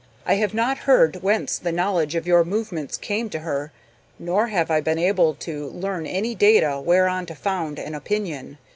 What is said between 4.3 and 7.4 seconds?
have I been able to learn any data whereon to